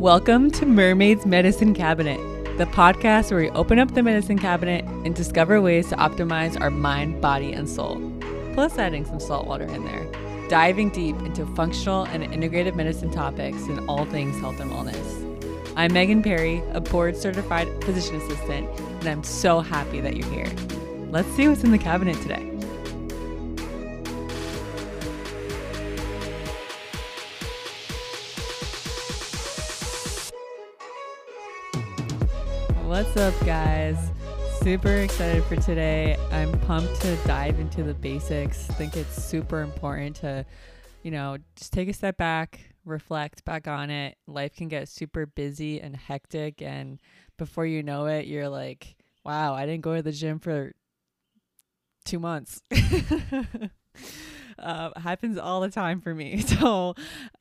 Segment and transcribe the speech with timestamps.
[0.00, 2.16] Welcome to Mermaid's Medicine Cabinet,
[2.56, 6.70] the podcast where we open up the medicine cabinet and discover ways to optimize our
[6.70, 8.00] mind, body, and soul.
[8.54, 10.06] Plus, adding some salt water in there.
[10.48, 15.74] Diving deep into functional and integrative medicine topics and all things health and wellness.
[15.76, 20.50] I'm Megan Perry, a board certified physician assistant, and I'm so happy that you're here.
[21.10, 22.49] Let's see what's in the cabinet today.
[33.12, 34.12] What's up, guys?
[34.62, 36.16] Super excited for today.
[36.30, 38.68] I'm pumped to dive into the basics.
[38.68, 40.46] think it's super important to,
[41.02, 44.16] you know, just take a step back, reflect back on it.
[44.28, 47.00] Life can get super busy and hectic, and
[47.36, 50.70] before you know it, you're like, wow, I didn't go to the gym for
[52.04, 52.62] two months.
[54.60, 56.44] uh, happens all the time for me.
[56.46, 56.94] So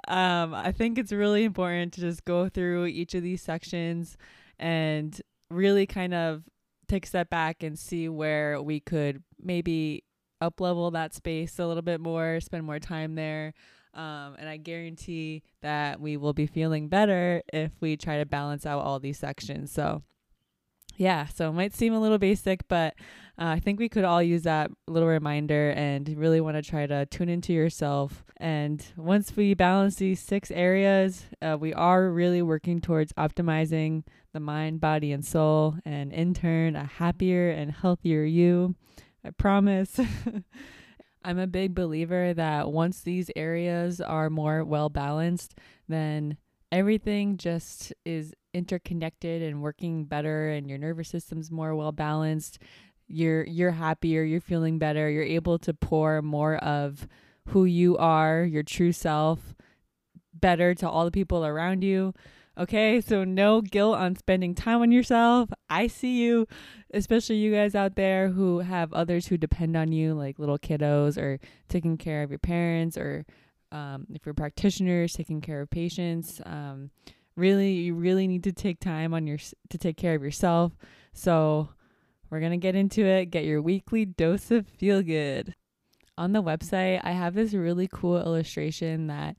[0.08, 4.18] um, I think it's really important to just go through each of these sections
[4.58, 6.44] and really kind of
[6.88, 10.04] take a step back and see where we could maybe
[10.42, 13.54] up level that space a little bit more, spend more time there.
[13.94, 18.66] Um, and I guarantee that we will be feeling better if we try to balance
[18.66, 19.72] out all these sections.
[19.72, 20.04] So,
[20.98, 22.94] yeah, so it might seem a little basic, but
[23.40, 26.86] uh, I think we could all use that little reminder and really want to try
[26.86, 28.26] to tune into yourself.
[28.36, 34.42] And once we balance these six areas, uh, we are really working towards optimizing the
[34.42, 38.76] mind, body, and soul, and in turn, a happier and healthier you.
[39.24, 40.00] I promise.
[41.24, 45.56] I'm a big believer that once these areas are more well balanced,
[45.88, 46.38] then
[46.72, 52.60] everything just is interconnected and working better and your nervous system's more well balanced.
[53.10, 57.08] You're you're happier, you're feeling better, you're able to pour more of
[57.48, 59.56] who you are, your true self
[60.34, 62.14] better to all the people around you.
[62.58, 65.50] Okay, so no guilt on spending time on yourself.
[65.70, 66.46] I see you,
[66.94, 71.18] especially you guys out there who have others who depend on you, like little kiddos,
[71.18, 71.40] or
[71.70, 73.26] taking care of your parents, or
[73.72, 76.42] um, if you're practitioners, taking care of patients.
[76.46, 76.92] Um,
[77.38, 79.38] really, you really need to take time on your
[79.70, 80.74] to take care of yourself.
[81.14, 81.70] So
[82.30, 83.28] we're gonna get into it.
[83.28, 85.56] Get your weekly dose of feel good.
[86.18, 89.38] On the website, I have this really cool illustration that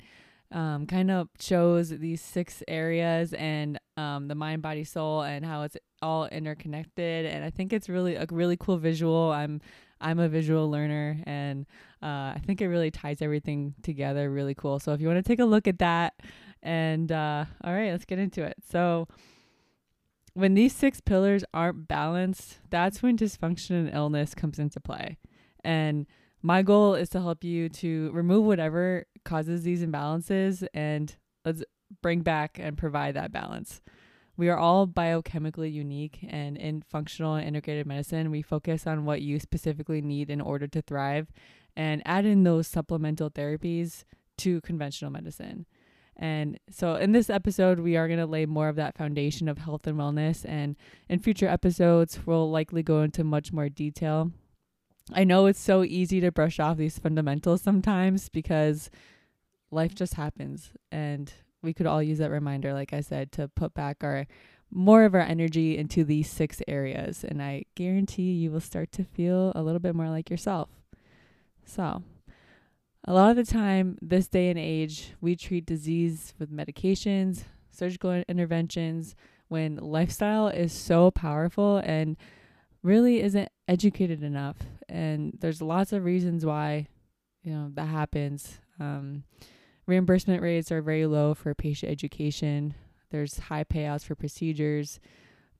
[0.53, 5.62] um, kind of shows these six areas and um, the mind, body, soul, and how
[5.62, 7.27] it's all interconnected.
[7.27, 9.31] And I think it's really a really cool visual.
[9.31, 9.61] I'm
[10.01, 11.67] I'm a visual learner, and
[12.03, 14.78] uh, I think it really ties everything together really cool.
[14.81, 16.15] So if you want to take a look at that,
[16.62, 18.55] and uh, all right, let's get into it.
[18.71, 19.09] So
[20.35, 25.19] when these six pillars aren't balanced, that's when dysfunction and illness comes into play.
[25.65, 26.07] And
[26.43, 31.15] my goal is to help you to remove whatever causes these imbalances and
[31.45, 31.63] let's
[32.03, 33.81] bring back and provide that balance.
[34.37, 39.21] We are all biochemically unique, and in functional and integrated medicine, we focus on what
[39.21, 41.31] you specifically need in order to thrive
[41.77, 44.05] and add in those supplemental therapies
[44.39, 45.67] to conventional medicine.
[46.21, 49.59] And so, in this episode, we are going to lay more of that foundation of
[49.59, 50.45] health and wellness.
[50.47, 50.77] And
[51.09, 54.31] in future episodes, we'll likely go into much more detail
[55.13, 58.91] I know it's so easy to brush off these fundamentals sometimes because
[59.71, 61.33] life just happens and
[61.63, 64.27] we could all use that reminder like I said to put back our
[64.71, 69.05] more of our energy into these six areas and I guarantee you will start to
[69.05, 70.69] feel a little bit more like yourself.
[71.65, 72.03] So,
[73.10, 78.22] a lot of the time this day and age we treat disease with medications, surgical
[78.28, 79.16] interventions
[79.48, 82.16] when lifestyle is so powerful and
[82.84, 84.59] really isn't educated enough.
[84.88, 86.87] And there's lots of reasons why
[87.43, 88.60] you know that happens.
[88.78, 89.25] Um,
[89.87, 92.75] reimbursement rates are very low for patient education.
[93.10, 95.01] There's high payouts for procedures.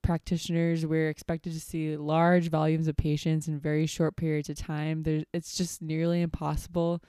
[0.01, 5.03] Practitioners we're expected to see large volumes of patients in very short periods of time.
[5.03, 7.01] There's it's just nearly impossible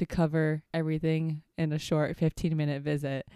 [0.00, 3.26] to cover everything in a short 15 minute visit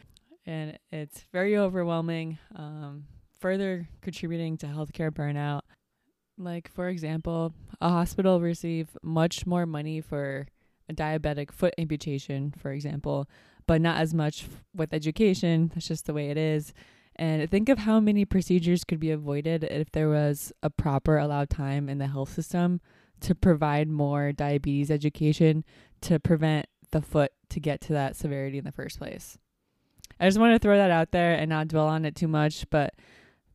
[0.46, 3.04] and it's very overwhelming um,
[3.38, 5.62] further contributing to healthcare burnout
[6.38, 10.46] like, for example, a hospital receive much more money for
[10.88, 13.28] a diabetic foot amputation, for example,
[13.66, 15.70] but not as much with education.
[15.74, 16.74] That's just the way it is.
[17.16, 21.50] And think of how many procedures could be avoided if there was a proper allowed
[21.50, 22.80] time in the health system
[23.20, 25.64] to provide more diabetes education
[26.02, 29.38] to prevent the foot to get to that severity in the first place.
[30.20, 32.68] I just want to throw that out there and not dwell on it too much,
[32.70, 32.94] but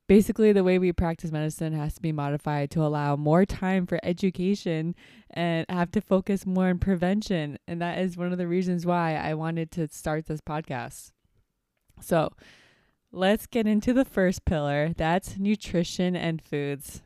[0.07, 3.99] basically the way we practice medicine has to be modified to allow more time for
[4.03, 4.95] education
[5.29, 9.15] and have to focus more on prevention and that is one of the reasons why
[9.15, 11.11] I wanted to start this podcast.
[12.01, 12.33] So,
[13.11, 14.93] let's get into the first pillar.
[14.97, 17.01] That's nutrition and foods.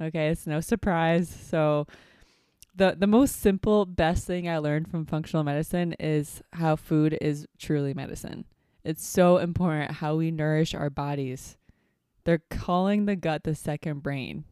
[0.00, 1.28] Okay, it's no surprise.
[1.28, 1.86] So
[2.74, 7.46] the the most simple best thing I learned from functional medicine is how food is
[7.58, 8.44] truly medicine.
[8.82, 11.56] It's so important how we nourish our bodies.
[12.24, 14.44] They're calling the gut the second brain.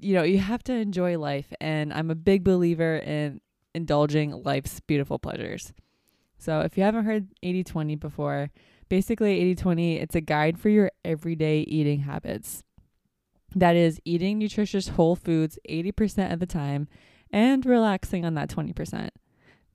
[0.00, 3.40] you know, you have to enjoy life and I'm a big believer in
[3.74, 5.72] indulging life's beautiful pleasures.
[6.38, 8.50] So, if you haven't heard 80 20 before,
[8.88, 12.62] basically 80 20, it's a guide for your everyday eating habits.
[13.54, 16.88] That is, eating nutritious whole foods 80% of the time
[17.30, 19.08] and relaxing on that 20%.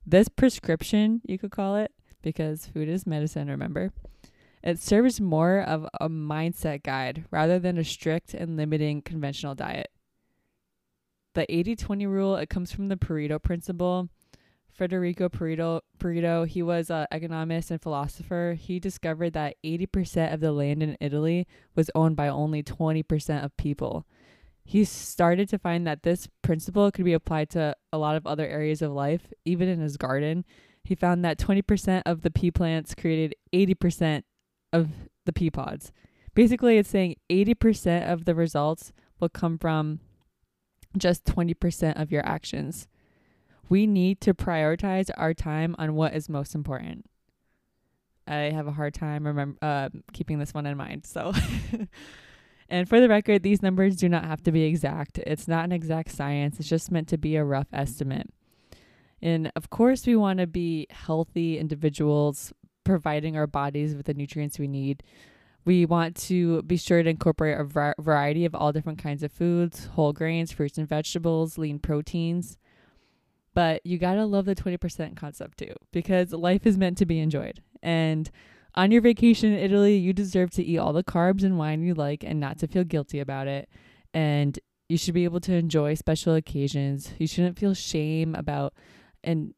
[0.06, 3.92] This prescription, you could call it, because food is medicine, remember?
[4.62, 9.90] It serves more of a mindset guide rather than a strict and limiting conventional diet
[11.34, 14.08] the 80-20 rule it comes from the pareto principle
[14.74, 18.56] federico pareto pareto he was an economist and philosopher.
[18.58, 23.56] He discovered that 80% of the land in italy was owned by only 20% of
[23.56, 24.06] people.
[24.64, 28.46] He started to find that this principle could be applied to a lot of other
[28.46, 30.44] areas of life even in his garden.
[30.82, 34.22] He found that 20% of the pea plants created 80%
[34.72, 34.90] of
[35.24, 35.92] the pea pods.
[36.34, 40.00] Basically it's saying 80% of the results will come from
[40.96, 42.88] just 20% of your actions.
[43.68, 47.06] We need to prioritize our time on what is most important.
[48.26, 51.06] I have a hard time remember uh, keeping this one in mind.
[51.06, 51.32] So,
[52.68, 55.18] and for the record, these numbers do not have to be exact.
[55.18, 56.58] It's not an exact science.
[56.58, 58.30] It's just meant to be a rough estimate.
[59.20, 62.52] And of course, we want to be healthy individuals,
[62.84, 65.02] providing our bodies with the nutrients we need
[65.64, 69.32] we want to be sure to incorporate a var- variety of all different kinds of
[69.32, 72.58] foods, whole grains, fruits and vegetables, lean proteins.
[73.54, 77.20] But you got to love the 20% concept too, because life is meant to be
[77.20, 77.62] enjoyed.
[77.82, 78.30] And
[78.74, 81.94] on your vacation in Italy, you deserve to eat all the carbs and wine you
[81.94, 83.68] like and not to feel guilty about it.
[84.12, 84.58] And
[84.88, 87.12] you should be able to enjoy special occasions.
[87.18, 88.74] You shouldn't feel shame about
[89.22, 89.54] and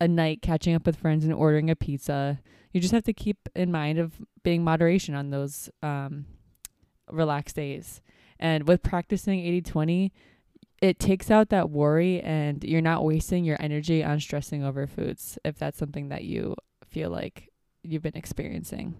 [0.00, 2.40] a night catching up with friends and ordering a pizza
[2.72, 6.26] you just have to keep in mind of being moderation on those um,
[7.10, 8.02] relaxed days.
[8.38, 10.12] And with practicing 80 20,
[10.80, 15.38] it takes out that worry and you're not wasting your energy on stressing over foods
[15.44, 16.54] if that's something that you
[16.86, 17.50] feel like
[17.82, 18.94] you've been experiencing.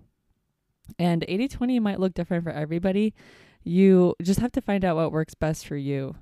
[0.98, 3.14] And 80 20 might look different for everybody.
[3.62, 6.16] You just have to find out what works best for you.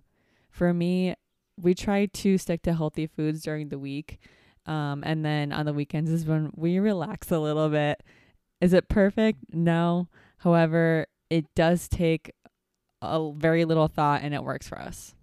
[0.50, 1.14] For me,
[1.58, 4.18] we try to stick to healthy foods during the week
[4.66, 8.02] um, and then on the weekends is when we relax a little bit.
[8.60, 9.38] Is it perfect?
[9.52, 10.08] No.
[10.38, 12.32] However, it does take
[13.00, 15.15] a very little thought and it works for us.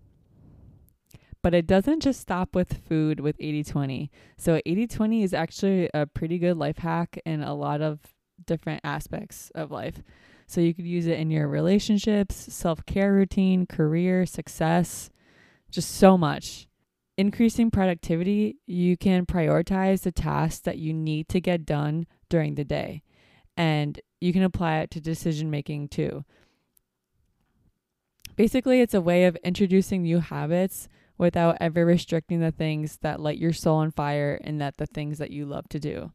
[1.43, 4.11] But it doesn't just stop with food with 80 20.
[4.37, 7.99] So 80 20 is actually a pretty good life hack in a lot of
[8.45, 10.01] different aspects of life.
[10.47, 15.09] So you could use it in your relationships, self care routine, career, success,
[15.69, 16.67] just so much
[17.17, 22.63] increasing productivity, you can prioritize the tasks that you need to get done during the
[22.63, 23.03] day.
[23.55, 26.25] And you can apply it to decision making too.
[28.35, 33.37] Basically, it's a way of introducing new habits without ever restricting the things that light
[33.37, 36.11] your soul on fire and that the things that you love to do.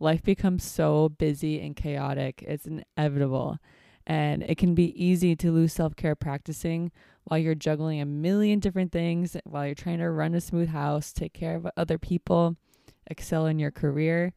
[0.00, 2.44] life becomes so busy and chaotic.
[2.46, 3.58] It's inevitable.
[4.06, 6.90] And it can be easy to lose self care practicing
[7.24, 11.12] while you're juggling a million different things, while you're trying to run a smooth house,
[11.12, 12.56] take care of other people,
[13.06, 14.34] excel in your career.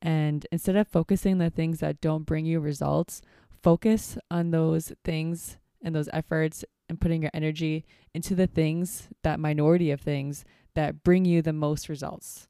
[0.00, 3.20] And instead of focusing the things that don't bring you results,
[3.62, 9.40] focus on those things and those efforts and putting your energy into the things, that
[9.40, 10.44] minority of things
[10.74, 12.48] that bring you the most results.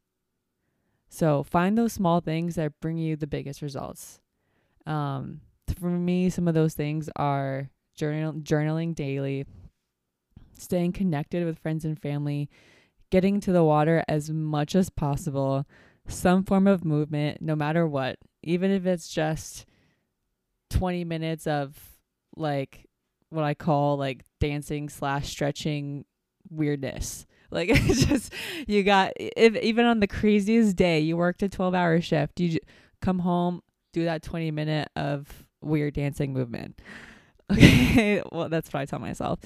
[1.08, 4.20] So find those small things that bring you the biggest results.
[4.86, 5.42] Um,
[5.78, 9.44] for me, some of those things are journal journaling daily,
[10.56, 12.48] staying connected with friends and family,
[13.10, 15.66] getting to the water as much as possible,
[16.08, 19.66] some form of movement, no matter what, even if it's just
[20.70, 21.76] 20 minutes of
[22.36, 22.86] like
[23.30, 26.04] what I call like dancing slash stretching
[26.50, 27.26] weirdness.
[27.50, 28.32] Like it's just
[28.66, 32.50] you got if even on the craziest day you worked a 12 hour shift, you
[32.50, 32.60] j-
[33.00, 36.80] come home, do that 20 minute of weird dancing movement.
[37.52, 39.40] Okay, well that's what I tell myself.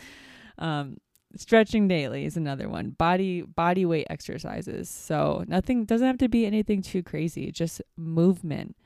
[0.59, 0.99] Um,
[1.37, 2.91] stretching daily is another one.
[2.91, 4.91] Body body weight exercises.
[4.91, 7.51] So nothing doesn't have to be anything too crazy.
[7.51, 8.77] Just movement.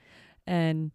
[0.47, 0.93] And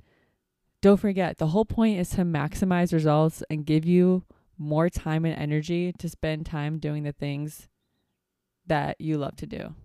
[0.83, 4.25] don't forget, the whole point is to maximize results and give you
[4.57, 7.69] more time and energy to spend time doing the things
[8.67, 9.75] that you love to do.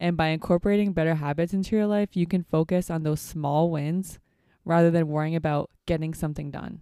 [0.00, 4.18] And by incorporating better habits into your life, you can focus on those small wins
[4.64, 6.80] rather than worrying about getting something done.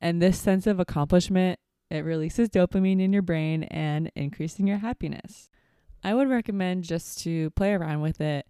[0.00, 1.60] And this sense of accomplishment,
[1.90, 5.50] it releases dopamine in your brain and increasing your happiness.
[6.02, 8.46] I would recommend just to play around with it,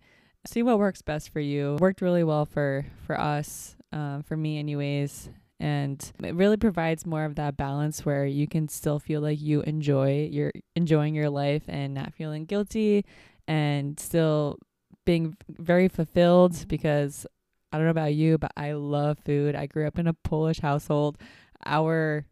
[0.46, 1.76] see what works best for you.
[1.80, 5.30] Worked really well for for us, um, for me, anyways.
[5.60, 9.62] And it really provides more of that balance where you can still feel like you
[9.62, 13.04] enjoy you're enjoying your life and not feeling guilty
[13.46, 14.58] and still
[15.04, 17.26] being very fulfilled because
[17.72, 19.54] I don't know about you, but I love food.
[19.54, 21.16] I grew up in a Polish household.
[21.64, 22.26] Our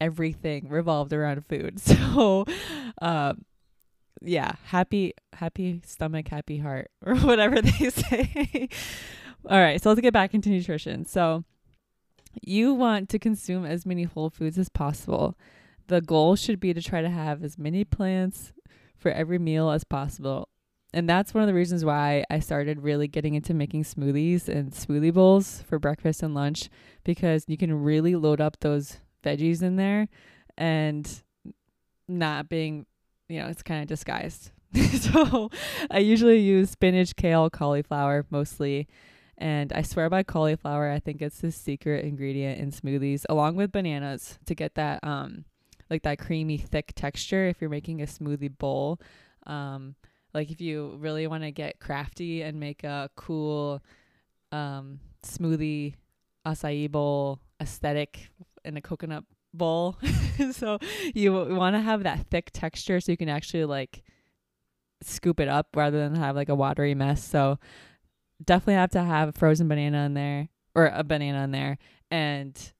[0.00, 1.80] everything revolved around food.
[2.14, 2.44] So,
[3.00, 3.44] um,
[4.20, 8.68] yeah, happy, happy stomach, happy heart, or whatever they say.
[9.46, 11.04] All right, so let's get back into nutrition.
[11.04, 11.44] So,
[12.42, 15.36] you want to consume as many whole foods as possible.
[15.88, 18.52] The goal should be to try to have as many plants
[18.96, 20.48] for every meal as possible.
[20.94, 24.72] And that's one of the reasons why I started really getting into making smoothies and
[24.72, 26.70] smoothie bowls for breakfast and lunch
[27.04, 30.08] because you can really load up those veggies in there
[30.56, 31.22] and
[32.08, 32.86] not being,
[33.28, 34.52] you know, it's kind of disguised.
[35.00, 35.50] so
[35.90, 38.88] I usually use spinach, kale, cauliflower mostly.
[39.38, 43.72] And I swear by cauliflower, I think it's the secret ingredient in smoothies, along with
[43.72, 45.44] bananas to get that um
[45.90, 49.00] like that creamy thick texture if you're making a smoothie bowl.
[49.46, 49.96] Um
[50.32, 53.82] like if you really want to get crafty and make a cool
[54.52, 55.94] um smoothie
[56.46, 58.30] acai bowl aesthetic
[58.64, 59.98] in a coconut bowl.
[60.52, 60.78] so
[61.14, 64.02] you want to have that thick texture so you can actually like
[65.02, 67.22] scoop it up rather than have like a watery mess.
[67.22, 67.58] So
[68.42, 71.78] definitely have to have a frozen banana in there or a banana in there
[72.10, 72.72] and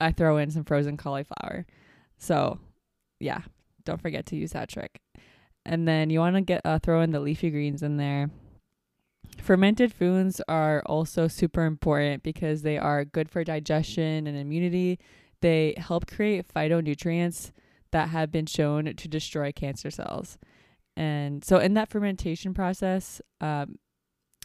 [0.00, 1.66] I throw in some frozen cauliflower.
[2.18, 2.58] So,
[3.20, 3.42] yeah,
[3.84, 5.00] don't forget to use that trick.
[5.64, 8.30] And then you want to get uh, throw in the leafy greens in there.
[9.38, 14.98] Fermented foods are also super important because they are good for digestion and immunity.
[15.40, 17.50] They help create phytonutrients
[17.90, 20.38] that have been shown to destroy cancer cells.
[20.96, 23.78] And so, in that fermentation process, um,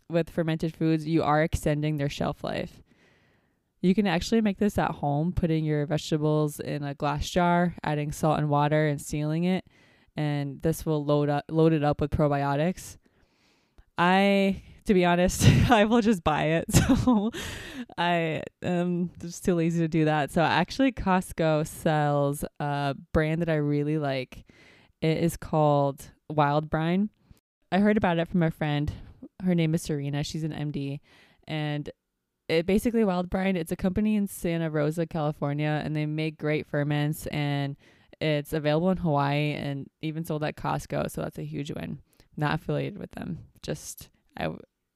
[0.10, 2.82] with fermented foods, you are extending their shelf life.
[3.82, 8.12] You can actually make this at home, putting your vegetables in a glass jar, adding
[8.12, 9.66] salt and water, and sealing it.
[10.18, 12.98] And this will load up, load it up with probiotics.
[13.98, 16.66] I, to be honest, I will just buy it.
[17.06, 17.32] So
[17.98, 20.32] I am just too lazy to do that.
[20.32, 24.44] So actually, Costco sells a brand that I really like.
[25.02, 27.10] It is called Wild Brine.
[27.72, 28.92] I heard about it from a friend.
[29.44, 30.24] Her name is Serena.
[30.24, 31.00] She's an MD,
[31.48, 31.90] and
[32.50, 33.56] it basically Wild Brine.
[33.56, 37.28] It's a company in Santa Rosa, California, and they make great ferments.
[37.28, 37.78] And
[38.20, 41.10] it's available in Hawaii and even sold at Costco.
[41.12, 42.00] So that's a huge win.
[42.36, 43.40] Not affiliated with them.
[43.62, 44.50] Just I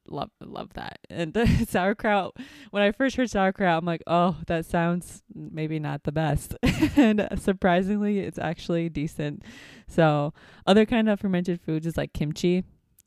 [0.07, 0.99] love love that.
[1.09, 2.35] And the sauerkraut.
[2.71, 6.55] When I first heard sauerkraut, I'm like, oh, that sounds maybe not the best.
[6.97, 9.43] and surprisingly, it's actually decent.
[9.87, 10.33] So
[10.65, 12.63] other kind of fermented foods is like kimchi.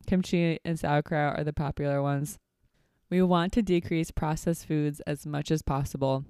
[0.07, 2.39] Kimchi and sauerkraut are the popular ones.
[3.11, 6.25] We want to decrease processed foods as much as possible.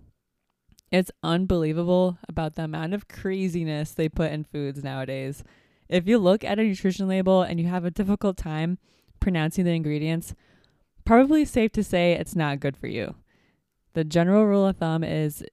[0.93, 5.43] It's unbelievable about the amount of craziness they put in foods nowadays.
[5.89, 8.79] If you look at a nutrition label and you have a difficult time
[9.21, 10.35] pronouncing the ingredients,
[11.05, 13.15] probably safe to say it's not good for you.
[13.95, 15.45] The general rule of thumb is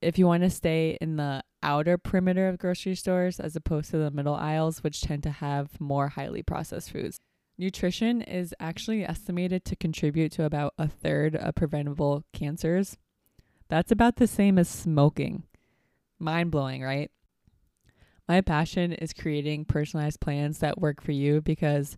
[0.00, 3.98] if you want to stay in the outer perimeter of grocery stores as opposed to
[3.98, 7.20] the middle aisles, which tend to have more highly processed foods.
[7.58, 12.96] Nutrition is actually estimated to contribute to about a third of preventable cancers.
[13.68, 15.44] That's about the same as smoking.
[16.18, 17.10] Mind blowing, right?
[18.28, 21.96] My passion is creating personalized plans that work for you because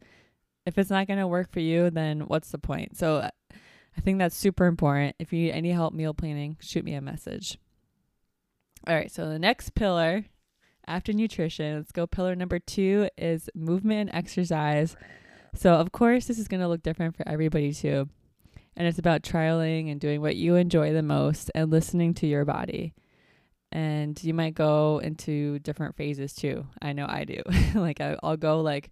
[0.67, 2.97] if it's not going to work for you, then what's the point?
[2.97, 3.31] So uh,
[3.97, 5.17] I think that's super important.
[5.19, 7.59] If you need any help meal planning, shoot me a message.
[8.87, 10.25] All right, so the next pillar
[10.87, 12.07] after nutrition, let's go.
[12.07, 14.97] Pillar number two is movement and exercise.
[15.55, 18.09] So, of course, this is going to look different for everybody too.
[18.77, 22.45] And it's about trialing and doing what you enjoy the most and listening to your
[22.45, 22.95] body.
[23.71, 26.67] And you might go into different phases too.
[26.83, 27.43] I know I do.
[27.75, 28.91] like, I, I'll go like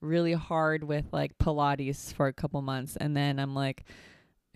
[0.00, 2.96] really hard with like Pilates for a couple months.
[2.96, 3.84] And then I'm like,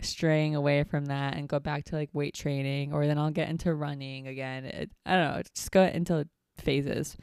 [0.01, 3.49] straying away from that and go back to like weight training or then I'll get
[3.49, 4.65] into running again.
[4.65, 7.17] It, I don't know, just go into phases.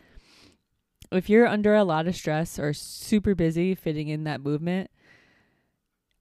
[1.13, 4.91] If you're under a lot of stress or super busy fitting in that movement,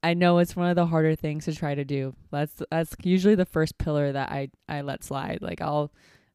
[0.04, 2.16] I know it's one of the harder things to try to do.
[2.32, 5.40] That's that's usually the first pillar that I I let slide.
[5.42, 5.92] Like I'll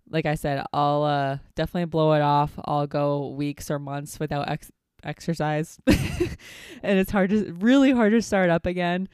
[0.08, 2.52] like I said, I'll uh definitely blow it off.
[2.64, 4.70] I'll go weeks or months without ex-
[5.02, 5.78] exercise.
[5.86, 9.08] and it's hard to really hard to start up again.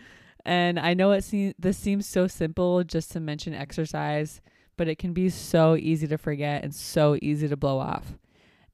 [0.45, 4.43] And I know it seems this seems so simple just to mention exercise,
[4.77, 8.19] but it can be so easy to forget and so easy to blow off.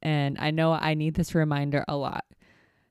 [0.02, 2.24] And I know I need this reminder a lot.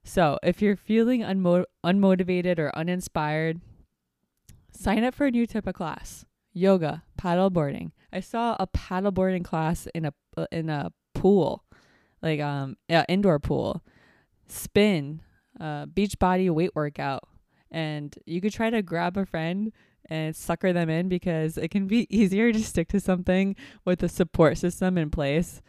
[0.04, 3.60] So, if you're feeling unmo- unmotivated or uninspired,
[4.72, 6.24] sign up for a new type of class.
[6.52, 7.92] Yoga, paddleboarding.
[8.12, 10.14] I saw a paddleboarding class in a
[10.50, 11.64] in a pool,
[12.22, 13.82] like um yeah, indoor pool.
[14.46, 15.20] Spin,
[15.60, 17.28] uh, beach body weight workout
[17.70, 19.72] and you could try to grab a friend
[20.06, 24.08] and sucker them in because it can be easier to stick to something with a
[24.08, 25.60] support system in place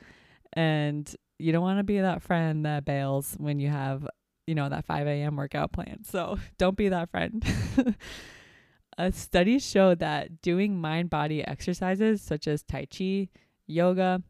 [0.54, 4.08] and you don't want to be that friend that bails when you have
[4.48, 7.44] you know that 5 a.m workout plan so don't be that friend
[8.98, 13.30] a study showed that doing mind body exercises such as tai chi
[13.68, 14.22] yoga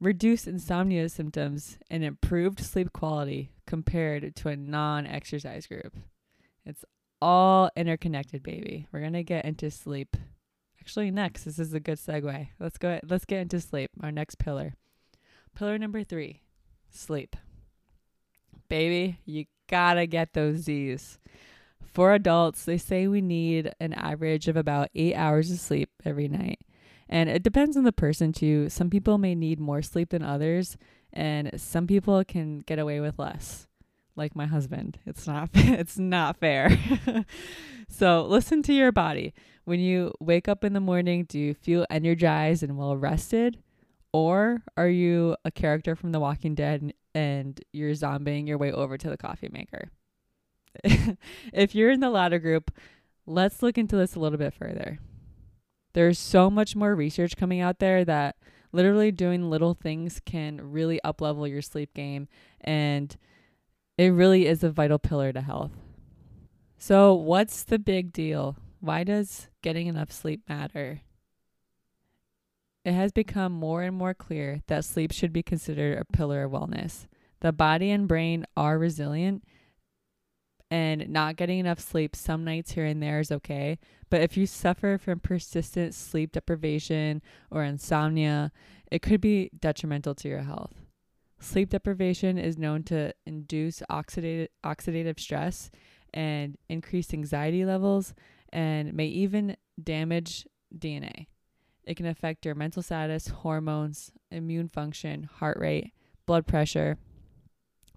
[0.00, 5.94] reduced insomnia symptoms and improved sleep quality compared to a non-exercise group
[6.66, 6.84] it's
[7.20, 8.86] all interconnected, baby.
[8.92, 10.16] We're gonna get into sleep.
[10.80, 12.48] Actually, next, this is a good segue.
[12.60, 13.00] Let's go.
[13.08, 13.90] Let's get into sleep.
[14.02, 14.74] Our next pillar.
[15.54, 16.42] Pillar number three,
[16.90, 17.36] sleep.
[18.68, 21.18] Baby, you gotta get those Z's.
[21.84, 26.26] For adults, they say we need an average of about eight hours of sleep every
[26.26, 26.58] night.
[27.08, 28.68] And it depends on the person too.
[28.68, 30.76] Some people may need more sleep than others,
[31.12, 33.68] and some people can get away with less
[34.16, 34.98] like my husband.
[35.06, 36.76] It's not it's not fair.
[37.88, 39.34] so, listen to your body.
[39.64, 43.58] When you wake up in the morning, do you feel energized and well rested?
[44.14, 48.96] Or are you a character from The Walking Dead and you're zombieing your way over
[48.96, 49.90] to the coffee maker?
[51.52, 52.70] if you're in the latter group,
[53.26, 55.00] let's look into this a little bit further.
[55.94, 58.36] There's so much more research coming out there that
[58.70, 62.28] literally doing little things can really uplevel your sleep game
[62.60, 63.16] and
[63.98, 65.72] it really is a vital pillar to health.
[66.78, 68.54] So, what's the big deal?
[68.78, 71.00] Why does getting enough sleep matter?
[72.84, 76.52] It has become more and more clear that sleep should be considered a pillar of
[76.52, 77.06] wellness.
[77.40, 79.44] The body and brain are resilient,
[80.70, 83.78] and not getting enough sleep some nights here and there is okay.
[84.10, 88.50] But if you suffer from persistent sleep deprivation or insomnia,
[88.90, 90.74] it could be detrimental to your health.
[91.38, 95.70] Sleep deprivation is known to induce oxidative, oxidative stress
[96.12, 98.14] and increase anxiety levels
[98.52, 101.26] and may even damage DNA.
[101.86, 105.92] It can affect your mental status, hormones, immune function, heart rate,
[106.26, 106.96] blood pressure.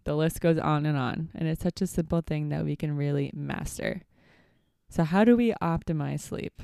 [0.04, 1.30] The list goes on and on.
[1.36, 4.04] And it's such a simple thing that we can really master.
[4.90, 6.62] So, how do we optimize sleep?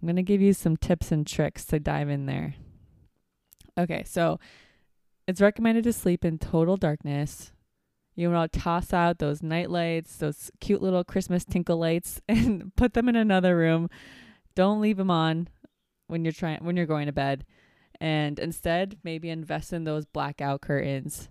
[0.00, 2.54] I'm going to give you some tips and tricks to dive in there.
[3.76, 4.38] Okay, so
[5.26, 7.52] it's recommended to sleep in total darkness.
[8.14, 12.74] You want to toss out those night lights, those cute little Christmas tinkle lights, and
[12.76, 13.88] put them in another room.
[14.54, 15.48] Don't leave them on
[16.08, 17.44] when you're trying when you're going to bed,
[18.00, 21.28] and instead maybe invest in those blackout curtains.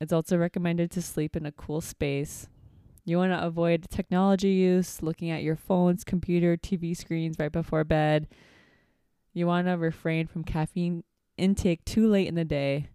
[0.00, 2.48] It's also recommended to sleep in a cool space.
[3.04, 7.84] You want to avoid technology use, looking at your phones, computer, TV screens right before
[7.84, 8.26] bed.
[9.32, 11.04] You want to refrain from caffeine
[11.36, 12.88] intake too late in the day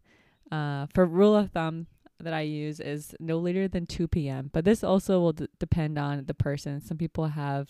[0.52, 1.88] uh, for rule of thumb,
[2.20, 4.50] that I use is no later than 2 p.m.
[4.52, 6.82] But this also will d- depend on the person.
[6.82, 7.68] Some people have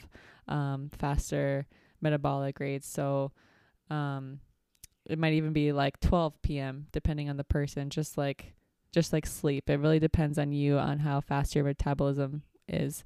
[0.47, 1.67] um, faster
[2.01, 3.31] metabolic rates, so
[3.89, 4.39] um,
[5.05, 6.87] it might even be like 12 p.m.
[6.91, 7.89] depending on the person.
[7.89, 8.53] Just like
[8.91, 13.03] just like sleep, it really depends on you on how fast your metabolism is.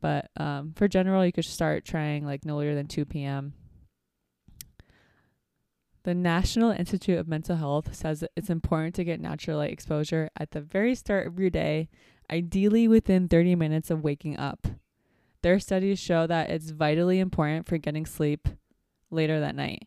[0.00, 3.54] But um, for general, you could start trying like no later than 2 p.m.
[6.04, 10.50] The National Institute of Mental Health says it's important to get natural light exposure at
[10.50, 11.88] the very start of your day,
[12.30, 14.66] ideally within 30 minutes of waking up.
[15.44, 18.48] Their studies show that it's vitally important for getting sleep
[19.10, 19.86] later that night.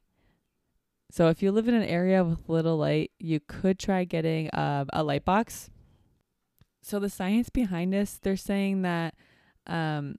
[1.09, 4.85] So if you live in an area with little light, you could try getting uh,
[4.93, 5.71] a light box.
[6.83, 9.15] So the science behind this, they're saying that
[9.65, 10.17] um,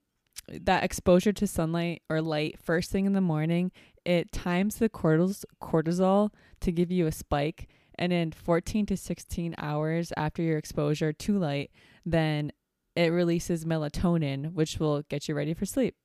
[0.49, 3.71] that exposure to sunlight or light first thing in the morning
[4.03, 10.11] it times the cortisol to give you a spike and in 14 to 16 hours
[10.17, 11.71] after your exposure to light
[12.05, 12.51] then
[12.99, 15.95] it releases melatonin which will get you ready for sleep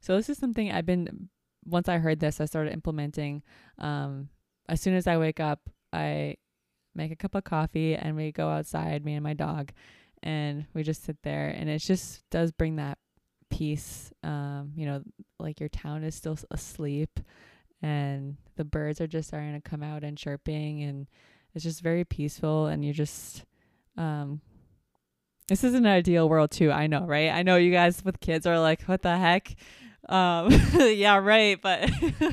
[0.00, 1.28] so this is something i've been
[1.64, 3.42] once i heard this i started implementing
[3.78, 4.28] um,
[4.68, 5.60] as soon as i wake up
[5.92, 6.34] i
[6.94, 9.70] make a cup of coffee and we go outside me and my dog
[10.22, 12.98] and we just sit there and it just does bring that
[13.50, 14.12] peace.
[14.22, 15.02] Um, you know,
[15.38, 17.20] like your town is still asleep
[17.82, 21.06] and the birds are just starting to come out and chirping and
[21.54, 23.44] it's just very peaceful and you just
[23.96, 24.40] um
[25.48, 26.70] this is an ideal world too.
[26.70, 27.30] I know, right?
[27.30, 29.56] I know you guys with kids are like, what the heck?
[30.08, 31.90] Um yeah, right, but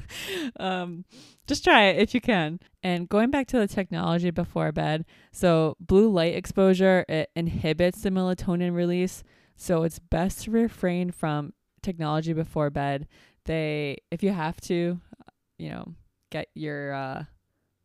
[0.60, 1.06] um
[1.48, 2.60] just try it if you can.
[2.84, 8.10] And going back to the technology before bed, so blue light exposure it inhibits the
[8.10, 9.24] melatonin release.
[9.56, 13.08] So it's best to refrain from technology before bed.
[13.46, 15.00] They, if you have to,
[15.58, 15.94] you know,
[16.32, 17.24] get your uh,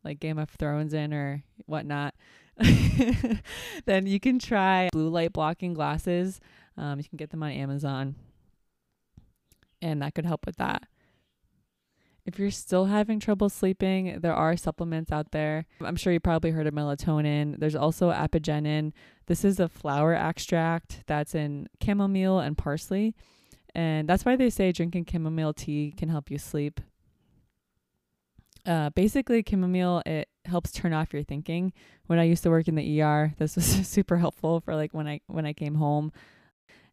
[0.03, 2.15] like Game of Thrones in or whatnot,
[3.85, 6.39] then you can try blue light blocking glasses.
[6.77, 8.15] Um, you can get them on Amazon,
[9.81, 10.83] and that could help with that.
[12.25, 15.65] If you're still having trouble sleeping, there are supplements out there.
[15.81, 17.59] I'm sure you probably heard of melatonin.
[17.59, 18.93] There's also apigenin.
[19.25, 23.15] This is a flower extract that's in chamomile and parsley.
[23.73, 26.79] And that's why they say drinking chamomile tea can help you sleep.
[28.65, 31.73] Uh, basically, chamomile it helps turn off your thinking.
[32.07, 35.07] When I used to work in the ER, this was super helpful for like when
[35.07, 36.11] I when I came home,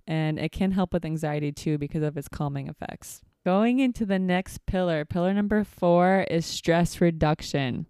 [0.07, 3.21] and it can help with anxiety too because of its calming effects.
[3.45, 7.87] Going into the next pillar, pillar number four is stress reduction.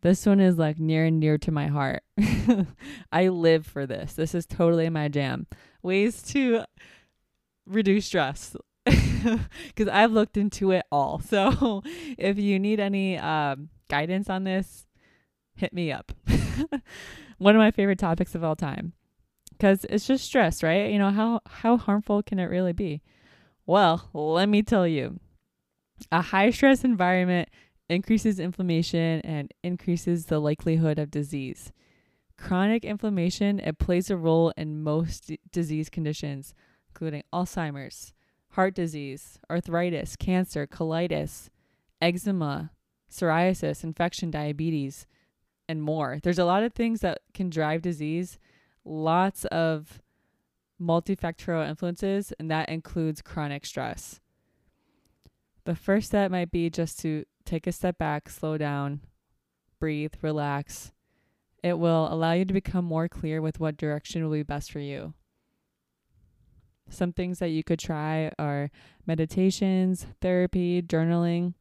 [0.00, 2.02] This one is like near and dear to my heart.
[3.12, 4.12] I live for this.
[4.12, 5.46] This is totally my jam.
[5.82, 6.64] Ways to
[7.66, 8.54] reduce stress
[9.66, 11.20] because I've looked into it all.
[11.20, 11.82] So
[12.18, 14.86] if you need any um, guidance on this,
[15.54, 16.12] hit me up.
[17.38, 18.92] One of my favorite topics of all time
[19.50, 20.90] because it's just stress, right?
[20.90, 23.02] You know how how harmful can it really be?
[23.66, 25.18] Well, let me tell you,
[26.12, 27.48] a high stress environment
[27.88, 31.72] increases inflammation and increases the likelihood of disease.
[32.36, 36.54] Chronic inflammation it plays a role in most d- disease conditions,
[36.90, 38.12] including Alzheimer's,
[38.54, 41.48] heart disease, arthritis, cancer, colitis,
[42.00, 42.70] eczema,
[43.10, 45.06] psoriasis, infection, diabetes,
[45.68, 46.18] and more.
[46.22, 48.38] There's a lot of things that can drive disease.
[48.84, 50.00] Lots of
[50.80, 54.20] multifactorial influences, and that includes chronic stress.
[55.64, 59.00] The first step might be just to take a step back, slow down,
[59.80, 60.92] breathe, relax.
[61.62, 64.80] It will allow you to become more clear with what direction will be best for
[64.80, 65.14] you.
[66.88, 68.70] Some things that you could try are
[69.06, 71.54] meditations, therapy, journaling,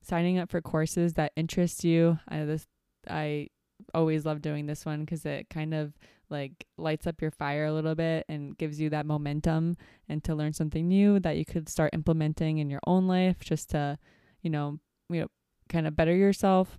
[0.00, 2.18] signing up for courses that interest you.
[2.28, 2.66] I this
[3.08, 3.48] I
[3.94, 5.92] always love doing this one because it kind of
[6.28, 9.76] like lights up your fire a little bit and gives you that momentum
[10.08, 13.70] and to learn something new that you could start implementing in your own life just
[13.70, 13.98] to,
[14.42, 14.78] you know,
[15.08, 15.26] you know,
[15.68, 16.78] kind of better yourself.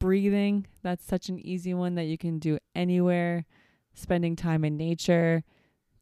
[0.00, 3.46] Breathing, that's such an easy one that you can do anywhere.
[3.94, 5.44] Spending time in nature,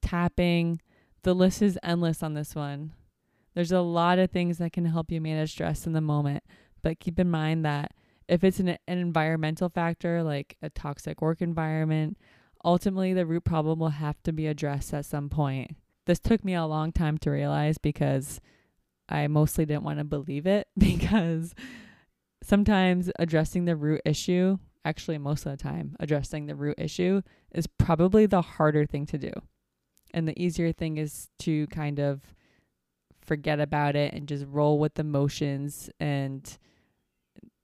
[0.01, 0.81] tapping.
[1.23, 2.93] The list is endless on this one.
[3.55, 6.43] There's a lot of things that can help you manage stress in the moment,
[6.83, 7.93] but keep in mind that
[8.29, 12.17] if it's an, an environmental factor like a toxic work environment
[12.65, 15.77] ultimately the root problem will have to be addressed at some point.
[16.07, 18.41] This took me a long time to realize because
[19.09, 21.55] I mostly didn't want to believe it because
[22.43, 27.67] sometimes addressing the root issue, actually, most of the time, addressing the root issue is
[27.67, 29.33] probably the harder thing to do.
[30.15, 32.21] And the easier thing is to kind of
[33.21, 36.59] forget about it and just roll with the motions and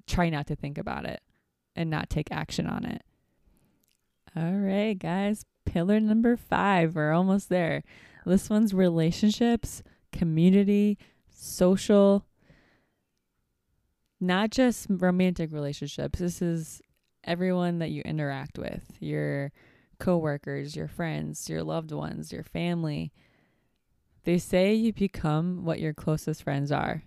[0.06, 1.20] try not to think about it
[1.76, 3.02] and not take action on it
[4.36, 5.44] All right, guys.
[5.64, 6.94] Pillar number five.
[6.94, 7.82] We're almost there.
[8.24, 9.82] This one's relationships,
[10.12, 10.98] community,
[11.30, 12.24] social,
[14.20, 16.18] not just romantic relationships.
[16.18, 16.80] This is
[17.24, 19.52] everyone that you interact with your
[19.98, 23.12] coworkers, your friends, your loved ones, your family.
[24.24, 27.02] They say you become what your closest friends are.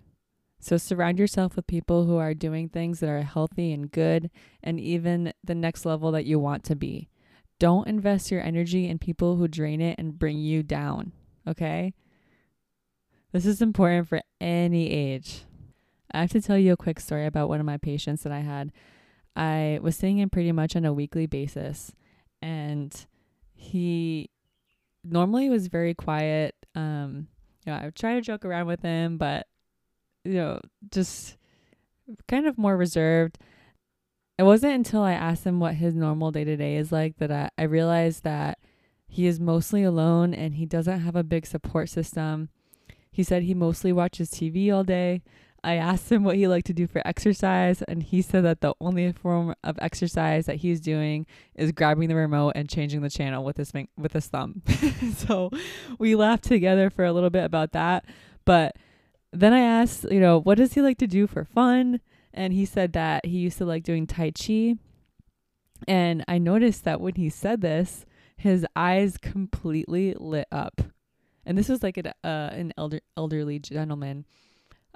[0.59, 4.29] So surround yourself with people who are doing things that are healthy and good
[4.61, 7.09] and even the next level that you want to be.
[7.57, 11.11] Don't invest your energy in people who drain it and bring you down,
[11.47, 11.93] okay?
[13.31, 15.45] This is important for any age.
[16.11, 18.39] I have to tell you a quick story about one of my patients that I
[18.39, 18.71] had.
[19.35, 21.93] I was seeing him pretty much on a weekly basis,
[22.41, 23.05] and
[23.53, 24.29] he
[25.03, 26.55] normally was very quiet.
[26.75, 27.27] Um,
[27.65, 29.47] you know, I would try to joke around with him, but
[30.23, 30.59] you know,
[30.91, 31.37] just
[32.27, 33.37] kind of more reserved.
[34.37, 37.31] It wasn't until I asked him what his normal day to day is like that
[37.31, 38.59] I, I realized that
[39.07, 42.49] he is mostly alone and he doesn't have a big support system.
[43.11, 45.21] He said he mostly watches TV all day.
[45.63, 48.73] I asked him what he liked to do for exercise, and he said that the
[48.81, 53.43] only form of exercise that he's doing is grabbing the remote and changing the channel
[53.43, 54.63] with his with his thumb.
[55.15, 55.51] so
[55.99, 58.05] we laughed together for a little bit about that,
[58.43, 58.75] but
[59.31, 62.01] then I asked, you know, what does he like to do for fun?
[62.33, 64.75] And he said that he used to like doing Tai Chi.
[65.87, 68.05] And I noticed that when he said this,
[68.37, 70.81] his eyes completely lit up.
[71.45, 74.25] And this was like an, uh, an elder, elderly gentleman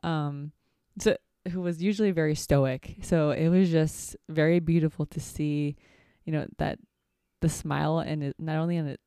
[0.03, 0.51] um,
[0.99, 1.17] so,
[1.51, 2.95] who was usually very stoic.
[3.01, 5.75] So it was just very beautiful to see,
[6.25, 6.79] you know, that
[7.41, 8.99] the smile and it, not only on it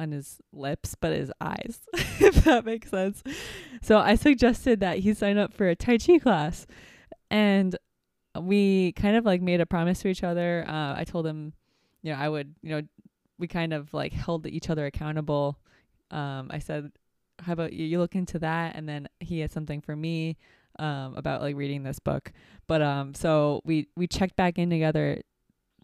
[0.00, 3.22] on his lips but his eyes if that makes sense.
[3.82, 6.66] So i suggested that he sign up for a tai chi class.
[7.30, 7.76] And
[8.38, 10.64] we kind of like made a promise to each other.
[10.68, 11.52] Uh, i told him
[12.02, 12.82] you know i would you know
[13.38, 15.58] we kind of like held each other accountable.
[16.10, 16.92] Um, i said
[17.40, 18.74] how about you, you look into that?
[18.74, 20.36] And then he had something for me
[20.78, 22.32] um, about like reading this book
[22.66, 25.20] but um so we we checked back in together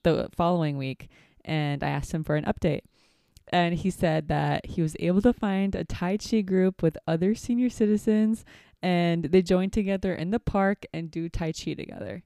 [0.02, 1.08] the following week
[1.44, 2.82] and i asked him for an update
[3.48, 7.34] and he said that he was able to find a Tai Chi group with other
[7.34, 8.44] senior citizens
[8.82, 12.22] and they joined together in the park and do Tai Chi together.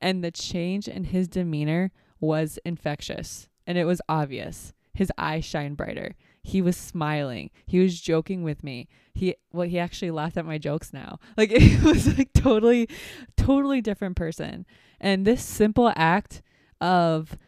[0.00, 4.72] And the change in his demeanor was infectious and it was obvious.
[4.92, 6.14] His eyes shine brighter.
[6.46, 7.50] He was smiling.
[7.66, 8.86] He was joking with me.
[9.14, 11.18] He well he actually laughed at my jokes now.
[11.36, 12.88] Like it was like totally
[13.36, 14.66] totally different person.
[15.00, 16.42] And this simple act
[16.80, 17.38] of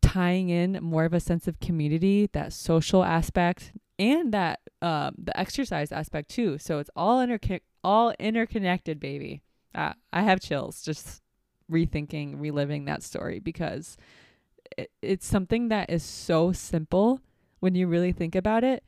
[0.00, 5.38] tying in more of a sense of community, that social aspect, and that um, the
[5.38, 6.56] exercise aspect too.
[6.58, 7.38] So it's all inter
[7.82, 9.42] all interconnected, baby.
[9.74, 11.20] I have chills just
[11.70, 13.96] rethinking, reliving that story because
[14.78, 17.20] it, it's something that is so simple
[17.64, 18.84] when you really think about it,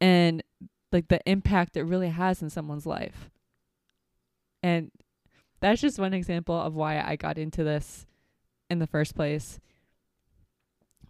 [0.00, 0.40] and
[0.92, 3.28] like the impact it really has in someone's life.
[4.62, 4.92] And
[5.58, 8.06] that's just one example of why I got into this
[8.70, 9.58] in the first place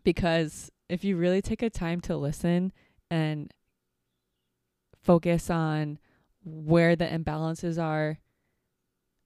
[0.02, 2.72] because if you really take a time to listen
[3.10, 3.52] and
[5.02, 5.98] focus on
[6.42, 8.18] where the imbalances are,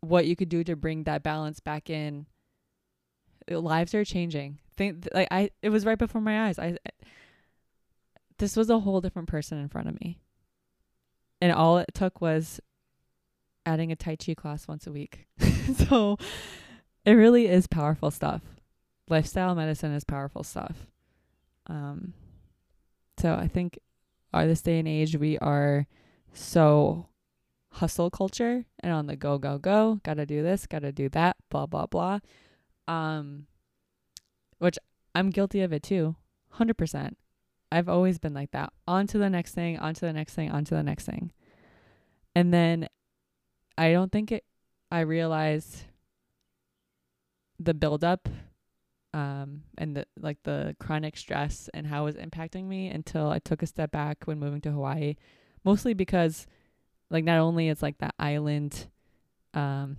[0.00, 2.26] what you could do to bring that balance back in,
[3.48, 4.58] lives are changing.
[4.76, 6.58] Think like I it was right before my eyes.
[6.58, 6.78] I
[8.42, 10.18] this was a whole different person in front of me.
[11.40, 12.60] And all it took was
[13.64, 15.26] adding a Tai Chi class once a week.
[15.88, 16.18] so
[17.04, 18.42] it really is powerful stuff
[19.08, 20.86] lifestyle medicine is powerful stuff.
[21.66, 22.14] Um,
[23.18, 23.78] so I think
[24.32, 25.86] our this day and age we are
[26.32, 27.06] so
[27.72, 31.64] hustle culture and on the go go go gotta do this gotta do that blah
[31.64, 32.18] blah blah
[32.86, 33.46] um
[34.58, 34.78] which
[35.14, 36.14] i'm guilty of it too
[36.58, 37.14] 100%
[37.72, 40.50] i've always been like that on to the next thing on to the next thing
[40.50, 41.32] on to the next thing
[42.34, 42.88] and then
[43.76, 44.44] i don't think it
[44.90, 45.84] i realized
[47.58, 48.28] the buildup
[49.14, 53.38] um, and the like the chronic stress and how it was impacting me until I
[53.38, 55.16] took a step back when moving to Hawaii,
[55.64, 56.46] mostly because
[57.10, 58.88] like not only it's like that island,
[59.54, 59.96] um,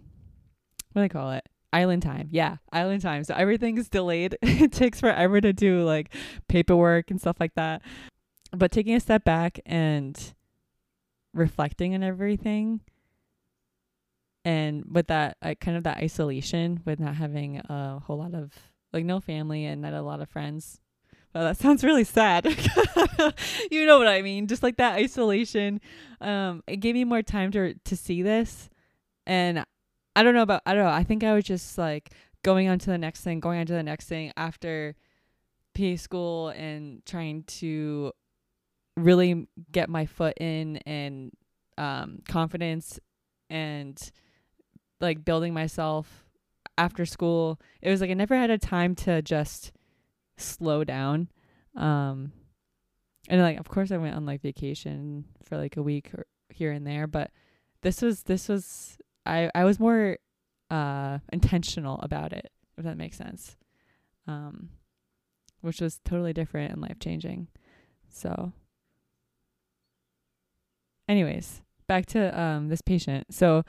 [0.91, 1.47] what do they call it?
[1.73, 2.29] Island time.
[2.31, 3.23] Yeah, island time.
[3.23, 4.37] So everything's delayed.
[4.41, 6.13] it takes forever to do like
[6.47, 7.81] paperwork and stuff like that.
[8.55, 10.17] But taking a step back and
[11.33, 12.81] reflecting on everything
[14.45, 18.51] and with that uh, kind of that isolation with not having a whole lot of
[18.91, 20.79] like no family and not a lot of friends.
[21.33, 22.45] Well, that sounds really sad.
[23.71, 24.47] you know what I mean?
[24.47, 25.81] Just like that isolation.
[26.21, 28.69] Um, it gave me more time to to see this,
[29.25, 29.65] and
[30.15, 30.91] I don't know about I don't know.
[30.91, 33.73] I think I was just like going on to the next thing, going on to
[33.73, 34.95] the next thing after
[35.75, 38.11] PA school and trying to
[38.95, 41.31] really get my foot in and
[41.77, 42.99] um, confidence
[43.49, 44.11] and
[45.01, 46.25] like building myself
[46.77, 47.59] after school.
[47.81, 49.71] It was like I never had a time to just
[50.37, 51.29] slow down.
[51.75, 52.33] Um,
[53.29, 56.71] and like of course I went on like vacation for like a week or here
[56.71, 57.31] and there, but
[57.81, 60.17] this was this was I I was more
[60.69, 63.57] uh intentional about it, if that makes sense.
[64.27, 64.69] Um
[65.61, 67.47] which was totally different and life changing.
[68.09, 68.51] So
[71.07, 73.33] anyways, back to um this patient.
[73.33, 73.63] So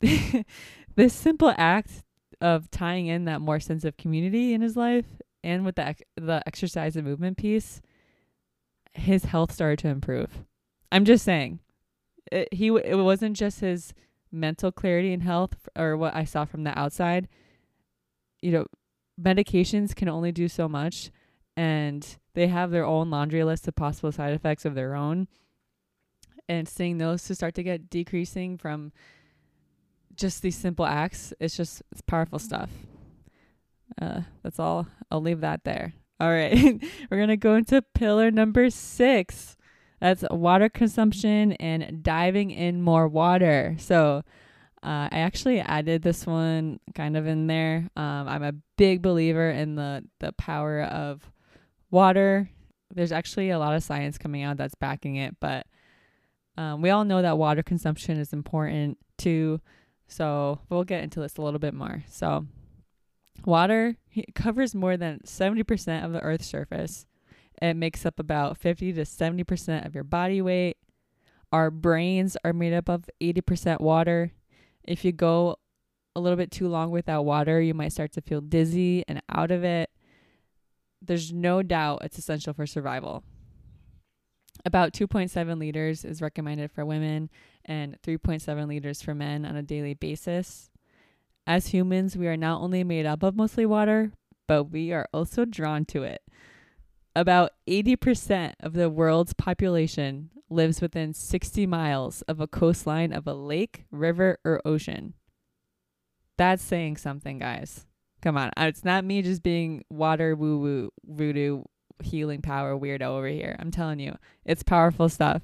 [0.00, 2.02] this simple act
[2.40, 6.42] of tying in that more sense of community in his life and with the the
[6.46, 7.80] exercise and movement piece
[8.98, 10.44] his health started to improve.
[10.90, 11.60] I'm just saying.
[12.30, 13.94] It, he it wasn't just his
[14.30, 17.28] mental clarity and health or what I saw from the outside.
[18.40, 18.66] You know,
[19.20, 21.10] medications can only do so much
[21.56, 25.26] and they have their own laundry list of possible side effects of their own.
[26.48, 28.92] And seeing those to start to get decreasing from
[30.14, 32.70] just these simple acts, it's just it's powerful stuff.
[34.00, 34.86] Uh, that's all.
[35.10, 35.94] I'll leave that there.
[36.20, 36.82] All right.
[37.10, 39.56] We're going to go into pillar number six.
[40.00, 43.76] That's water consumption and diving in more water.
[43.78, 44.22] So,
[44.82, 47.88] uh, I actually added this one kind of in there.
[47.96, 51.28] Um, I'm a big believer in the, the power of
[51.90, 52.48] water.
[52.94, 55.66] There's actually a lot of science coming out that's backing it, but
[56.56, 59.60] um, we all know that water consumption is important too.
[60.06, 62.04] So, we'll get into this a little bit more.
[62.08, 62.46] So,
[63.44, 63.96] Water
[64.34, 67.06] covers more than 70% of the Earth's surface.
[67.60, 70.76] It makes up about 50 to 70% of your body weight.
[71.52, 74.32] Our brains are made up of 80% water.
[74.84, 75.56] If you go
[76.14, 79.50] a little bit too long without water, you might start to feel dizzy and out
[79.50, 79.90] of it.
[81.00, 83.22] There's no doubt it's essential for survival.
[84.64, 87.30] About 2.7 liters is recommended for women
[87.64, 90.70] and 3.7 liters for men on a daily basis.
[91.46, 94.12] As humans, we are not only made up of mostly water,
[94.46, 96.20] but we are also drawn to it.
[97.16, 103.34] About 80% of the world's population lives within 60 miles of a coastline of a
[103.34, 105.14] lake, river, or ocean.
[106.36, 107.86] That's saying something, guys.
[108.22, 108.50] Come on.
[108.56, 111.62] Uh, it's not me just being water woo woo voodoo
[112.02, 113.56] healing power weirdo over here.
[113.58, 115.42] I'm telling you, it's powerful stuff.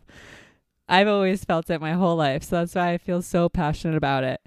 [0.89, 4.25] I've always felt it my whole life, so that's why I feel so passionate about
[4.25, 4.41] it.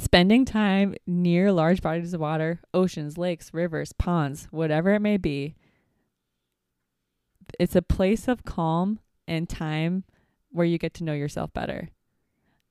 [0.00, 5.54] Spending time near large bodies of water, oceans, lakes, rivers, ponds, whatever it may be,
[7.58, 10.04] it's a place of calm and time
[10.48, 11.90] where you get to know yourself better.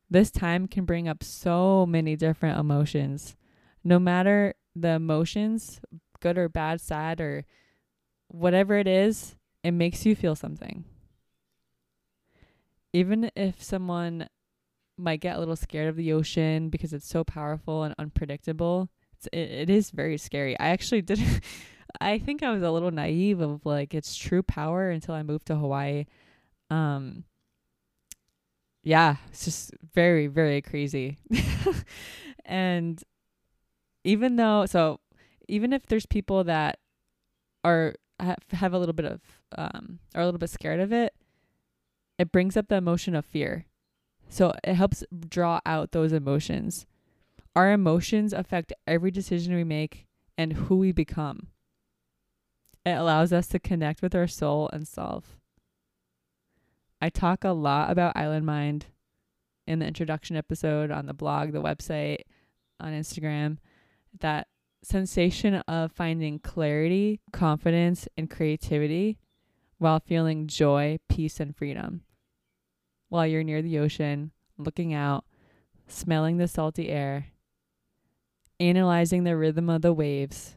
[0.10, 3.36] This time can bring up so many different emotions.
[3.84, 5.82] No matter the emotions,
[6.20, 7.46] good or bad, sad, or
[8.28, 10.84] whatever it is, it makes you feel something.
[12.92, 14.30] Even if someone
[15.00, 18.90] might get a little scared of the ocean because it's so powerful and unpredictable.
[19.14, 20.60] It's, it, it is very scary.
[20.60, 21.20] I actually did.
[22.00, 25.48] I think I was a little naive of like its true power until I moved
[25.48, 26.06] to Hawaii.
[26.70, 27.24] Um,
[28.84, 31.18] yeah, it's just very, very crazy.
[32.46, 33.04] and
[34.04, 35.00] even though, so
[35.48, 36.80] even if there's people that
[37.64, 39.22] are have, have a little bit of
[39.58, 41.14] um are a little bit scared of it,
[42.18, 43.66] it brings up the emotion of fear.
[44.30, 46.86] So it helps draw out those emotions.
[47.56, 50.06] Our emotions affect every decision we make
[50.38, 51.48] and who we become.
[52.86, 55.38] It allows us to connect with our soul and self.
[57.02, 58.86] I talk a lot about Island Mind
[59.66, 62.20] in the introduction episode on the blog, the website,
[62.80, 63.58] on Instagram.
[64.20, 64.48] That
[64.84, 69.18] sensation of finding clarity, confidence, and creativity
[69.80, 72.04] while feeling joy, peace, and freedom
[73.10, 75.26] while you're near the ocean, looking out,
[75.88, 77.28] smelling the salty air,
[78.60, 80.56] analyzing the rhythm of the waves,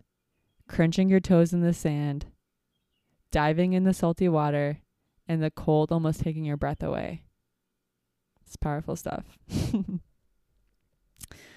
[0.69, 2.27] crunching your toes in the sand,
[3.31, 4.79] diving in the salty water,
[5.27, 7.23] and the cold almost taking your breath away.
[8.47, 9.25] It's powerful stuff.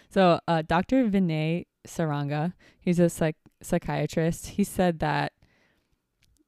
[0.09, 1.09] so, uh, Dr.
[1.09, 5.33] Vinay Saranga, he's a psych- psychiatrist, he said that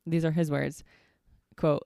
[0.06, 0.84] these are his words
[1.58, 1.86] quote,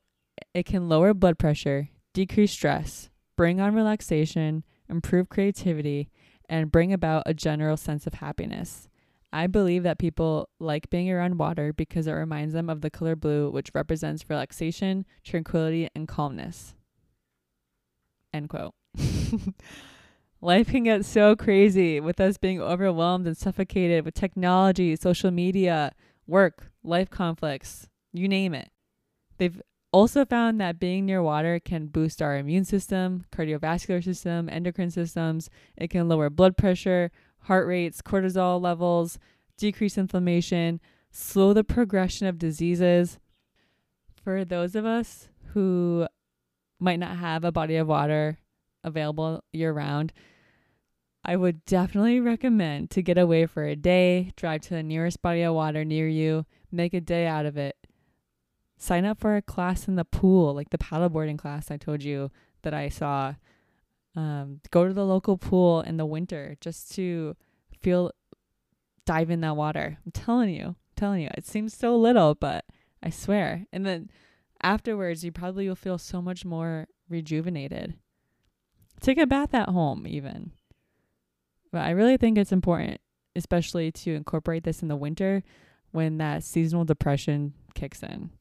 [0.53, 6.09] it can lower blood pressure, decrease stress, bring on relaxation, improve creativity,
[6.49, 8.89] and bring about a general sense of happiness.
[9.33, 13.15] I believe that people like being around water because it reminds them of the color
[13.15, 16.75] blue, which represents relaxation, tranquility, and calmness.
[18.33, 18.73] End quote.
[20.41, 25.93] Life can get so crazy with us being overwhelmed and suffocated with technology, social media,
[26.25, 28.69] work, life conflicts, you name it.
[29.37, 29.61] They've
[29.91, 35.49] also found that being near water can boost our immune system, cardiovascular system, endocrine systems.
[35.77, 37.11] It can lower blood pressure,
[37.41, 39.19] heart rates, cortisol levels,
[39.57, 40.79] decrease inflammation,
[41.11, 43.19] slow the progression of diseases.
[44.23, 46.07] For those of us who
[46.79, 48.37] might not have a body of water
[48.83, 50.13] available year round,
[51.23, 55.43] I would definitely recommend to get away for a day, drive to the nearest body
[55.43, 57.75] of water near you, make a day out of it.
[58.81, 62.31] Sign up for a class in the pool, like the paddleboarding class I told you
[62.63, 63.35] that I saw.
[64.15, 67.35] Um, go to the local pool in the winter just to
[67.79, 68.11] feel
[69.05, 69.99] dive in that water.
[70.03, 72.65] I'm telling you, I'm telling you, it seems so little, but
[73.03, 73.67] I swear.
[73.71, 74.09] And then
[74.63, 77.99] afterwards, you probably will feel so much more rejuvenated.
[78.99, 80.53] Take a bath at home, even.
[81.71, 82.99] But I really think it's important,
[83.35, 85.43] especially to incorporate this in the winter
[85.91, 88.31] when that seasonal depression kicks in.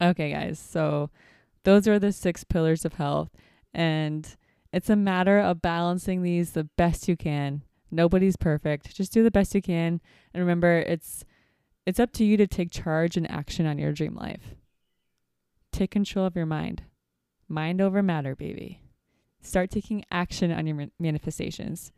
[0.00, 1.10] Okay, guys, so
[1.64, 3.30] those are the six pillars of health,
[3.72, 4.36] and
[4.72, 7.62] it's a matter of balancing these the best you can.
[7.90, 8.94] Nobody's perfect.
[8.94, 10.00] Just do the best you can,
[10.34, 11.24] and remember, it's
[11.86, 14.56] it's up to you to take charge and action on your dream life.
[15.72, 16.82] Take control of your mind.
[17.48, 18.80] Mind over matter, baby.
[19.40, 21.92] Start taking action on your manifestations.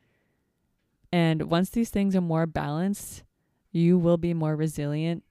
[1.11, 3.23] And once these things are more balanced,
[3.73, 5.25] you will be more resilient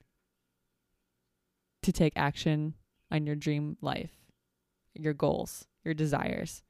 [1.82, 2.74] to take action
[3.10, 4.10] on your dream life,
[4.94, 6.62] your goals, your desires.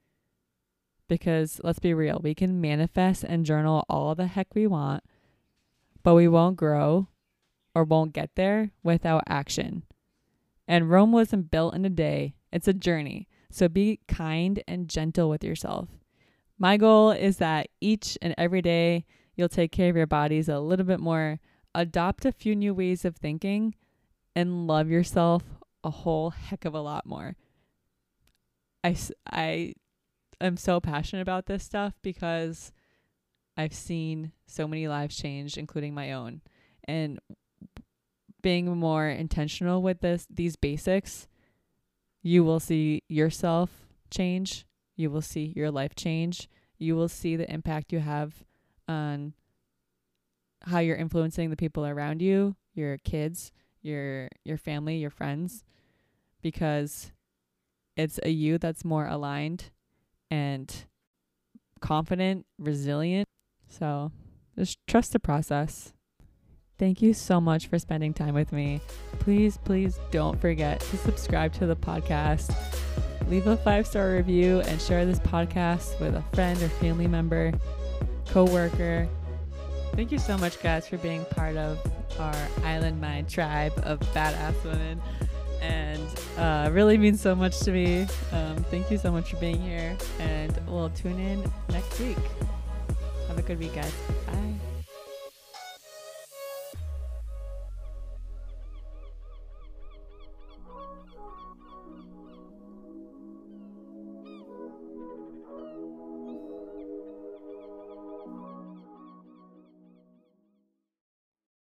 [1.09, 5.03] Because let's be real, we can manifest and journal all the heck we want,
[6.03, 7.09] but we won't grow
[7.75, 9.85] or won't get there without action.
[10.67, 13.27] And Rome wasn't built in a day, it's a journey.
[13.51, 15.89] So be kind and gentle with yourself.
[16.59, 19.07] My goal is that each and every day
[19.37, 21.41] you'll take care of your bodies a little bit more,
[21.75, 23.75] adopt a few new ways of thinking,
[24.39, 25.43] and love yourself
[25.83, 27.35] a whole heck of a lot more.
[28.85, 28.97] I,
[29.29, 29.75] I
[30.41, 32.71] am so passionate about this stuff because
[33.57, 36.43] I've seen so many lives change, including my own.
[36.85, 37.19] And
[38.41, 41.27] being more intentional with this these basics
[42.23, 43.71] you will see yourself
[44.11, 44.67] change.
[44.97, 46.49] You will see your life change.
[46.79, 48.45] You will see the impact you have
[48.87, 49.35] on
[50.63, 53.51] how you're influencing the people around you, your kids,
[53.83, 55.65] your your family, your friends
[56.43, 57.13] because
[57.97, 59.71] it's a you that's more aligned
[60.31, 60.87] and
[61.81, 63.27] confident, resilient.
[63.69, 64.13] So,
[64.57, 65.93] just trust the process.
[66.79, 68.81] Thank you so much for spending time with me.
[69.19, 72.55] Please, please don't forget to subscribe to the podcast,
[73.29, 77.53] leave a five star review, and share this podcast with a friend or family member,
[78.29, 79.09] coworker.
[79.95, 81.79] Thank you so much, guys, for being part of
[82.19, 85.01] our Island Mind tribe of badass women.
[85.61, 88.03] And uh, really means so much to me.
[88.33, 89.97] Um, thank you so much for being here.
[90.21, 92.19] And we'll tune in next week.
[93.27, 93.93] Have a good week, guys.
[94.27, 94.68] Bye.